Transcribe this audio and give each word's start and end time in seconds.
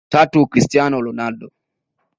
Tatu 0.09 0.47
Christiano 0.47 0.97
Ronaldo 1.01 1.47